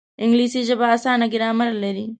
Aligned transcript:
انګلیسي 0.23 0.61
ژبه 0.67 0.85
اسانه 0.95 1.25
ګرامر 1.33 1.69
لري 1.83 2.05